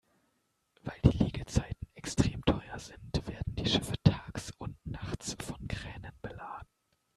Weil 0.81 0.99
die 1.03 1.15
Liegezeiten 1.23 1.87
extrem 1.93 2.43
teuer 2.43 2.79
sind, 2.79 3.21
werden 3.27 3.53
die 3.53 3.67
Schiffe 3.69 3.93
tags 4.03 4.49
und 4.57 4.75
nachts 4.83 5.37
von 5.45 5.67
Kränen 5.67 6.13
beladen. 6.23 6.67